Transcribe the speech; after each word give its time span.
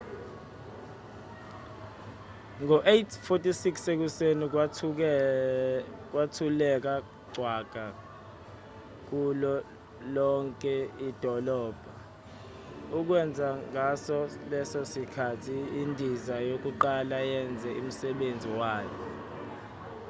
ngo-8:46 2.61 3.63
ekuseni 3.93 4.45
kwathuleka 6.11 6.93
cwaka 7.33 7.85
kulo 9.07 9.53
lonke 10.15 10.75
idolobha 11.07 11.93
okwenza 12.97 13.47
ngaso 13.71 14.19
leso 14.51 14.79
sikhathi 14.91 15.57
indiza 15.81 16.35
yokuqala 16.49 17.17
yenze 17.31 17.69
umsebenzi 17.81 18.49
wayo 18.59 18.97